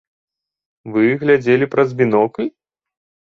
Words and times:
Вы 0.95 1.03
глядзелі 1.25 1.65
праз 1.75 1.93
бінокль? 2.01 2.47